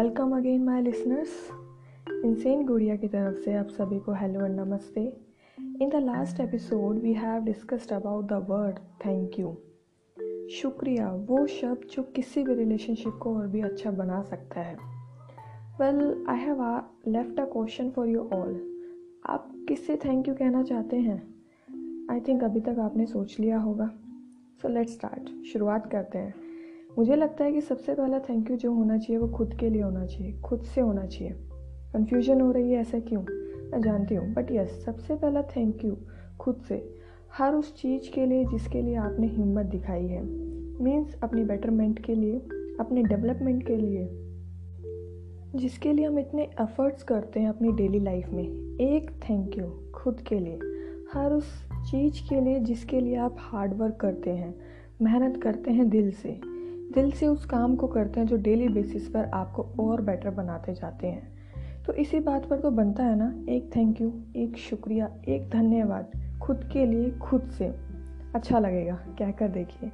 Welcome 0.00 0.30
again 0.36 0.62
my 0.64 0.80
listeners 0.82 1.30
इंसेन 2.24 2.64
गुड़िया 2.66 2.94
की 2.96 3.08
तरफ़ 3.08 3.34
से 3.36 3.54
आप 3.54 3.68
सभी 3.68 3.98
को 3.98 4.12
हेलो 4.12 4.44
एंड 4.46 4.60
नमस्ते. 4.60 5.00
In 5.82 5.88
the 5.88 5.96
last 5.96 6.40
episode 6.40 6.98
we 6.98 7.12
have 7.12 7.42
discussed 7.44 7.92
about 7.92 8.24
the 8.24 8.46
word 8.48 8.78
thank 9.04 9.38
you 9.38 9.52
शुक्रिया, 10.52 11.12
वो 11.12 11.46
शब्द 11.46 11.86
जो 11.92 12.02
किसी 12.02 12.44
भी 12.44 12.54
रिलेशनशिप 12.54 13.18
को 13.22 13.36
और 13.36 13.46
भी 13.46 13.60
अच्छा 13.60 13.90
बना 13.90 14.22
सकता 14.22 14.60
है. 14.60 14.76
Well 15.80 16.24
I 16.28 16.38
have 16.38 16.62
left 17.08 17.40
a 17.40 17.44
question 17.44 17.90
for 17.90 18.08
you 18.08 18.28
all 18.32 18.60
आप 19.26 19.52
किससे 19.68 19.96
थैंक 19.96 20.28
यू 20.28 20.34
कहना 20.34 20.62
चाहते 20.62 20.96
हैं? 20.96 21.22
आई 22.10 22.20
थिंक 22.20 22.44
अभी 22.44 22.60
तक 22.60 22.78
आपने 22.78 23.06
सोच 23.06 23.40
लिया 23.40 23.58
होगा. 23.58 23.90
सो 24.62 24.68
लेट्स 24.68 24.92
स्टार्ट 24.92 25.44
शुरुआत 25.44 25.90
करते 25.90 26.18
हैं. 26.18 26.49
मुझे 26.98 27.16
लगता 27.16 27.44
है 27.44 27.52
कि 27.52 27.60
सबसे 27.60 27.94
पहला 27.94 28.18
थैंक 28.18 28.50
यू 28.50 28.56
जो 28.56 28.72
होना 28.72 28.98
चाहिए 28.98 29.20
वो 29.20 29.28
खुद 29.28 29.54
के 29.54 29.70
लिए 29.70 29.82
होना 29.82 30.06
चाहिए, 30.06 30.32
खुद 30.32 30.62
से 30.62 30.80
होना 30.80 31.06
चाहिए। 31.06 31.34
कन्फ्यूज़न 31.92 32.40
हो 32.40 32.50
रही 32.50 32.72
है, 32.72 32.80
ऐसा 32.80 33.00
क्यों? 33.00 33.22
मैं 33.72 33.80
जानती 33.80 34.14
हूँ 34.14 34.34
बट 34.34 34.52
यस 34.52 34.84
सबसे 34.84 35.14
पहला 35.14 35.42
थैंक 35.42 35.84
यू 35.84 35.96
खुद 36.38 36.56
से। 36.68 36.94
हर 37.38 37.54
उस 37.54 37.76
चीज़ 37.76 38.14
के 38.14 38.26
लिए 38.26 38.44
जिसके 38.44 38.82
लिए 38.82 38.94
आपने 38.94 39.26
हिम्मत 39.26 39.66
दिखाई 39.66 40.06
है। 40.06 40.22
मीन्स 40.82 41.20
अपनी 41.22 41.44
बेटरमेंट 41.44 41.98
के 41.98 42.14
लिए, 42.14 42.38
अपने 42.80 43.02
डेवलपमेंट 43.02 43.66
के 43.66 43.76
लिए। 43.76 44.08
जिसके 45.54 45.92
लिए 45.92 46.06
हम 46.06 46.18
इतने 46.18 46.42
एफर्ट्स 46.42 47.02
करते 47.02 47.40
हैं 47.40 47.48
अपनी 47.48 47.72
डेली 47.72 48.00
लाइफ 48.00 48.28
में। 48.32 48.76
एक 48.80 49.10
थैंक 49.10 49.58
यू 49.58 49.92
खुद 49.94 50.20
के 50.20 50.38
लिए। 50.38 50.58
हर 51.12 51.32
उस 51.32 51.68
चीज़ 51.90 52.28
के 52.28 52.40
लिए 52.40 52.60
जिसके 52.60 53.00
लिए 53.00 53.16
आप 53.16 53.36
हार्ड 53.38 53.74
वर्क 53.74 53.96
करते 53.96 54.30
हैं, 54.30 54.54
मेहनत 55.02 55.42
करते 55.42 55.70
हैं 55.70 55.88
दिल 55.88 56.10
से। 56.10 56.59
दिल 56.94 57.10
से 57.10 57.26
उस 57.26 57.44
काम 57.44 57.76
को 57.76 57.86
करते 57.86 58.20
हैं 58.20 58.26
जो 58.26 58.36
डेली 58.36 58.68
बेसिस 58.68 59.08
पर 59.08 59.24
आपको 59.24 59.62
और 59.62 60.00
बेटर 60.00 60.30
बनाते 60.30 60.74
जाते 60.74 61.06
हैं। 61.06 61.40
तो 61.86 61.92
इसी 61.92 62.20
बात 62.20 62.48
पर 62.48 62.60
तो 62.60 62.70
बनता 62.70 63.04
है 63.04 63.16
ना, 63.16 63.34
एक 63.48 63.70
थैंक 63.76 64.00
यू 64.00 64.12
एक 64.36 64.56
शुक्रिया, 64.56 65.10
एक 65.28 65.50
धन्यवाद, 65.50 66.10
खुद 66.42 66.70
के 66.72 66.86
लिए, 66.86 67.10
खुद 67.10 67.42
से। 67.42 67.74
अच्छा 68.34 68.58
लगेगा, 68.58 68.94
क्या 68.94 69.30
कर 69.30 69.48
देखिए। 69.48 69.92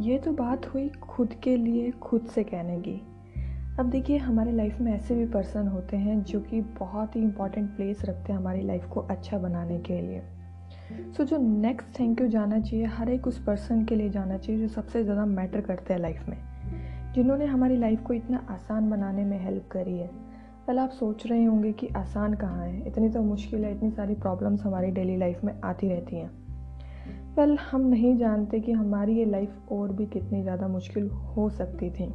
ये 0.00 0.18
तो 0.18 0.32
बात 0.32 0.74
हुई 0.74 0.88
खुद 0.88 1.32
के 1.32 1.56
लिए, 1.56 1.90
खुद 1.90 2.22
से 2.22 2.44
कहने 2.44 2.80
की। 2.80 3.02
अब 3.80 3.90
देखिए, 3.90 4.16
हमारे 4.16 4.52
लाइफ 4.52 4.80
में 4.80 4.94
ऐसे 4.94 5.14
भी 5.14 5.26
पर्सन 5.26 5.68
होते 5.68 5.96
हैं 5.96 6.22
जो 6.22 6.40
कि 6.40 6.60
बहुत 6.60 7.16
ही 7.16 7.20
इंपॉर्टेंट 7.20 7.76
प्लेस 7.76 8.04
रखते 8.04 8.32
हैं 8.32 8.40
हमारी 8.40 8.62
लाइफ 8.62 8.86
को 8.86 9.00
अच्छा 9.00 9.38
बनाने 9.38 9.78
के 9.78 10.00
लिए। 10.00 10.22
सो 10.90 11.24
so, 11.24 11.30
जो 11.30 11.38
नेक्स्ट 11.38 12.00
थैंक 12.00 12.20
यू 12.20 12.28
जाना 12.28 12.60
चाहिए? 12.60 12.84
हर 12.86 13.10
एक 13.10 13.26
उस 13.26 13.44
पर्सन 13.44 13.84
के 13.84 13.96
लिए 13.96 14.10
जाना 14.10 14.38
चाहिए 14.38 14.60
जो 14.60 14.68
सबसे 14.68 15.04
ज़्यादा 15.04 15.26
मैटर 15.26 15.60
करते 15.60 15.94
हैं 15.94 16.00
लाइफ 16.00 16.28
में। 16.28 16.36
जिन्होंने 17.14 17.46
हमारी 17.46 17.76
लाइफ 17.76 18.02
को 18.02 18.14
इतना 18.14 18.46
आसान 18.50 18.90
बनाने 18.90 19.24
में 19.24 19.44
हेल्प 19.44 19.68
करी 19.70 19.98
है। 19.98 20.10
वेल 20.68 20.78
आप 20.78 20.90
सोच 20.90 21.26
रहे 21.26 21.44
होंगे 21.44 21.72
कि 21.72 21.88
आसान 21.88 22.34
कहाँ 22.34 22.66
है? 22.66 22.86
इतनी 22.86 23.08
तो 23.08 23.22
मुश्किल 23.22 23.64
है 23.64 23.76
इतनी 23.76 23.90
सारी 23.90 24.14
प्रॉब्लम्स 24.14 24.62
हमारी 24.62 24.90
डेली 24.90 25.16
लाइफ 25.16 25.44
में 25.44 25.60
आती 25.64 25.88
रहती 25.88 26.16
हैं। 26.16 26.30
वेल 27.36 27.58
हम 27.70 27.80
नहीं 27.80 28.16
जानते 28.16 28.60
कि 28.60 28.72
हमारी 28.72 29.18
ये 29.18 29.24
लाइफ 29.24 29.72
और 29.72 29.92
भी 29.92 30.06
कितनी 30.06 30.42
ज़्यादा 30.42 30.68
मुश्किल 30.68 31.08
हो 31.08 31.50
सकती 31.50 31.90
थी। 31.90 32.12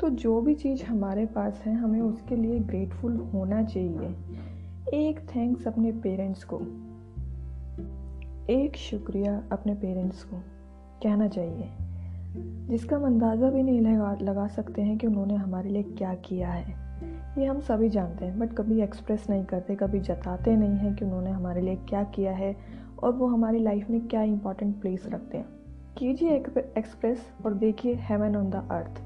तो 0.00 0.08
जो 0.10 0.40
भी 0.40 0.54
चीज़ 0.54 0.84
हमारे 0.84 1.26
पास 1.26 1.62
है 1.66 1.74
हमें 1.74 2.00
उसके 2.00 2.36
लिए 2.36 2.58
ग्रेटफुल 2.58 3.16
होना 3.16 3.62
चाहिए। 3.62 4.08
एक 4.94 5.20
थैंक्स 5.36 5.66
अपने 5.66 5.92
पेरेंट्स 5.92 6.44
को। 6.44 6.58
एक 8.50 8.76
शुक्रिया 8.76 9.32
अपने 9.52 9.74
पेरेंट्स 9.74 10.22
को, 10.24 10.36
कहना 11.02 11.26
चाहिए। 11.28 11.68
जिसका 12.68 12.96
हम 12.96 13.04
अंदाज़ा 13.04 13.50
भी 13.50 13.62
नहीं 13.62 13.80
लगा 13.80 14.12
लगा 14.22 14.46
सकते 14.46 14.82
हैं 14.82 14.96
कि 14.98 15.06
उन्होंने 15.06 15.34
हमारे 15.34 15.70
लिए 15.70 15.82
क्या 15.82 16.14
किया 16.14 16.48
है। 16.48 16.74
ये 17.38 17.46
हम 17.46 17.60
सभी 17.60 17.88
जानते 17.88 18.24
हैं 18.24 18.38
बट 18.38 18.52
कभी 18.52 18.80
एक्सप्रेस 18.82 19.26
नहीं 19.30 19.44
करते, 19.44 19.74
कभी 19.74 20.00
जताते 20.00 20.56
नहीं 20.56 20.76
हैं 20.76 20.94
कि 20.94 21.04
उन्होंने 21.04 21.30
हमारे 21.30 21.62
लिए 21.62 21.76
क्या 21.88 22.02
किया 22.04 22.32
है 22.32 22.54
और 23.02 23.12
वो 23.12 23.26
हमारी 23.26 23.58
लाइफ 23.58 23.90
में 23.90 24.00
क्या 24.08 24.22
इंपॉर्टेंट 24.22 24.80
प्लेस 24.80 25.06
रखते 25.06 25.38
हैं। 25.38 25.46
कीजिए 25.98 26.36
एक्सप्रेस 26.78 27.26
और 27.46 27.54
देखिए 27.54 27.94
हेवन 28.00 28.36
ऑन 28.36 28.50
द 28.50 28.68
अर्थ 28.70 29.02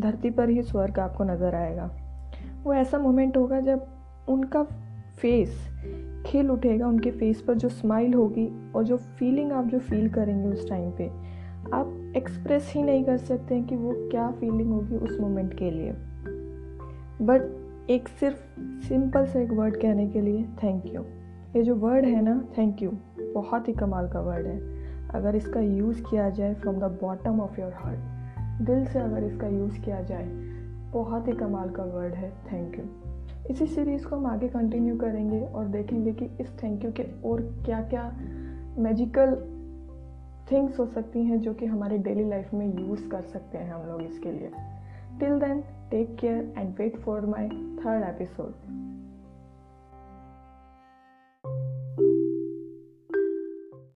धरती 0.00 0.30
पर 0.30 0.48
ही 0.48 0.62
स्वर्ग 0.62 0.98
आपको 0.98 1.24
नज़र 1.24 1.54
आएगा। 1.54 1.90
वो 2.64 2.74
ऐसा 2.74 2.98
मोमेंट 2.98 3.36
होगा 3.36 3.60
जब 3.60 3.86
उनका 4.28 4.62
फेस 5.18 5.58
खिल 6.26 6.50
उठेगा, 6.50 6.86
उनके 6.86 7.10
फेस 7.10 7.42
पर 7.42 7.54
जो 7.54 7.68
स्माइल 7.68 8.14
होगी 8.14 8.48
और 8.74 8.84
जो 8.84 8.96
फीलिंग 8.96 9.52
आप 9.52 9.66
जो 9.66 9.78
फील 9.78 10.08
करेंगे 10.08 10.48
उस 10.48 10.68
टाइम 10.68 10.90
पे, 10.90 11.08
आप 11.72 12.12
एक्सप्रेस 12.16 12.72
ही 12.74 12.82
नहीं 12.82 13.04
कर 13.04 13.16
सकते 13.16 13.54
हैं 13.54 13.64
कि 13.66 13.76
वो 13.76 13.94
क्या 14.10 14.30
फीलिंग 14.30 14.72
होगी 14.72 14.96
उस 14.96 15.18
मोमेंट 15.20 15.54
के 15.54 15.70
लिए। 15.70 15.92
बट 17.22 17.90
एक 17.90 18.08
सिर्फ़ 18.08 18.60
सिंपल 18.88 19.26
से 19.26 19.42
एक 19.42 19.50
वर्ड 19.50 19.76
कहने 19.76 20.08
के 20.08 20.20
लिए 20.20 20.44
थैंक 20.62 20.86
यू 20.86 21.02
ये 21.56 21.62
जो 21.62 21.74
वर्ड 21.74 22.04
है 22.04 22.22
ना 22.22 22.44
थैंक 22.58 22.82
यू 22.82 22.90
बहुत 23.34 23.68
ही 23.68 23.72
कमाल 23.72 24.08
का 24.08 24.20
वर्ड 24.20 24.46
है। 24.46 24.58
अगर 25.10 25.36
इसका 25.36 25.60
यूज़ 25.60 26.02
किया 26.02 26.30
जाए 26.30 26.54
from 26.54 26.76
the 26.76 26.98
bottom 27.02 27.40
of 27.40 27.60
your 27.60 27.72
heart 27.74 28.66
दिल 28.66 28.84
से 28.86 28.98
अगर 28.98 29.24
इसका 29.24 29.46
यूज़ 29.46 29.80
किया 29.80 30.00
जाए, 30.02 30.26
बहुत 30.92 31.28
ही 31.28 31.32
कमाल 31.32 31.70
का 31.70 31.84
वर्ड 31.84 32.14
है 32.14 32.30
थैंक 32.52 32.78
यू 32.78 32.84
इसी 33.50 33.66
सीरीज़ 33.66 34.06
को 34.06 34.16
हम 34.16 34.26
आगे 34.26 34.48
कंटिन्यू 34.48 34.96
करेंगे 34.96 35.40
और 35.40 35.66
देखेंगे 35.66 36.12
कि 36.12 36.24
इस 36.40 36.50
थैंक 36.62 36.84
यू 36.84 36.92
के 36.92 37.02
और 37.24 37.40
क्या 37.66 37.80
क्या 37.82 38.04
मैजिकल 38.78 39.34
थिंग्स 40.52 40.78
हो 40.78 40.86
सकती 40.86 41.24
हैं 41.24 41.40
जो 41.40 41.54
कि 41.54 41.66
हमारे 41.66 41.98
डेली 41.98 42.28
लाइफ 42.28 42.54
में 42.54 42.88
यूज़ 42.88 43.08
कर 43.08 43.22
सकते 43.22 43.58
हैं 43.58 43.72
हम 43.72 43.86
लोग 43.86 44.02
इसके 44.02 44.32
लिए। 44.32 44.50
Till 45.20 45.38
then 45.38 45.60
take 45.90 46.16
care 46.16 46.54
and 46.58 46.74
wait 46.78 46.96
for 46.96 47.26
my 47.26 47.48
third 47.48 48.04
episode 48.04 48.89